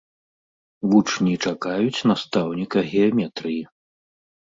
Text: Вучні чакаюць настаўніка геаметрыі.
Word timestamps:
Вучні 0.93 1.35
чакаюць 1.45 2.05
настаўніка 2.15 2.77
геаметрыі. 2.91 3.63